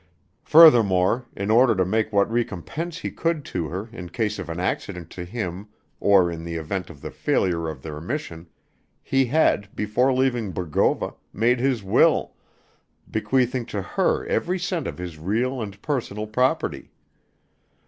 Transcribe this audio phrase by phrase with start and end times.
[0.43, 4.59] Furthermore, in order to make what recompense he could to her in case of an
[4.59, 5.67] accident to him
[5.99, 8.47] or in the event of the failure of their mission,
[9.03, 12.33] he had, before leaving Bogova, made his will,
[13.11, 16.89] bequeathing to her every cent of his real and personal property.